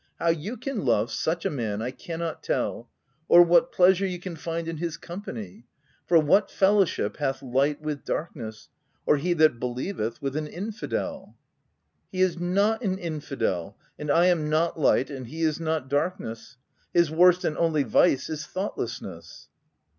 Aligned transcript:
How 0.17 0.29
you 0.29 0.57
can 0.57 0.83
love 0.83 1.11
such 1.11 1.45
a 1.45 1.51
man 1.51 1.79
I 1.79 1.91
cannot 1.91 2.41
tell, 2.41 2.89
or 3.27 3.43
what 3.43 3.71
pleasure 3.71 4.07
you 4.07 4.17
can 4.17 4.35
find 4.35 4.67
in 4.67 4.77
his 4.77 4.97
company; 4.97 5.67
for 6.07 6.17
(What 6.19 6.49
fellowship 6.49 7.17
hath 7.17 7.43
light 7.43 7.83
with 7.83 8.03
darkness; 8.03 8.69
or 9.05 9.17
he 9.17 9.33
that 9.33 9.59
believeth 9.59 10.19
with 10.19 10.35
an 10.35 10.47
infidel 10.47 11.37
?'""He 12.11 12.19
is 12.19 12.39
not 12.39 12.81
an 12.81 12.97
infidel;— 12.97 13.77
and 13.99 14.09
I 14.09 14.25
am 14.25 14.49
not 14.49 14.79
light, 14.79 15.11
and 15.11 15.27
he 15.27 15.43
is 15.43 15.59
not 15.59 15.87
darkness, 15.87 16.57
his 16.91 17.11
worst 17.11 17.45
and 17.45 17.55
only 17.55 17.83
vice 17.83 18.27
is 18.27 18.47
thoughtlessness." 18.47 19.49